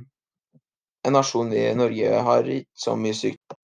en 1.06 1.18
nasjon 1.18 1.52
i 1.52 1.66
Norge 1.78 2.22
har 2.28 2.54
ikke 2.58 2.86
så 2.86 2.96
mye 2.98 3.14
sykt. 3.14 3.58